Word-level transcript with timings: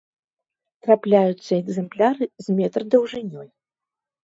Трапляюцца 0.87 1.51
экземпляры 1.61 2.25
з 2.47 2.59
метр 2.63 2.81
даўжынёй. 2.97 3.47